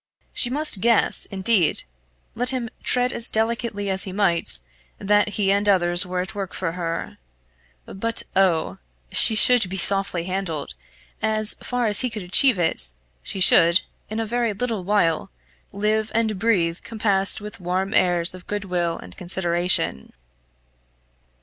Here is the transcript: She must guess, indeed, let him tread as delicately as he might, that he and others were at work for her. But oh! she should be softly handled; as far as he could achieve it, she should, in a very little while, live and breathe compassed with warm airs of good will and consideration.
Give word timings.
She 0.33 0.49
must 0.49 0.81
guess, 0.81 1.27
indeed, 1.27 1.83
let 2.33 2.49
him 2.49 2.71
tread 2.81 3.13
as 3.13 3.29
delicately 3.29 3.87
as 3.87 4.01
he 4.01 4.11
might, 4.11 4.57
that 4.97 5.29
he 5.37 5.51
and 5.51 5.69
others 5.69 6.07
were 6.07 6.21
at 6.21 6.33
work 6.33 6.55
for 6.55 6.71
her. 6.71 7.19
But 7.85 8.23
oh! 8.35 8.79
she 9.11 9.35
should 9.35 9.69
be 9.69 9.77
softly 9.77 10.23
handled; 10.23 10.73
as 11.21 11.53
far 11.61 11.85
as 11.85 11.99
he 11.99 12.09
could 12.09 12.23
achieve 12.23 12.57
it, 12.57 12.93
she 13.21 13.39
should, 13.39 13.81
in 14.09 14.19
a 14.19 14.25
very 14.25 14.53
little 14.53 14.83
while, 14.83 15.29
live 15.71 16.11
and 16.15 16.39
breathe 16.39 16.79
compassed 16.81 17.39
with 17.39 17.59
warm 17.59 17.93
airs 17.93 18.33
of 18.33 18.47
good 18.47 18.65
will 18.65 18.97
and 18.97 19.15
consideration. 19.15 20.13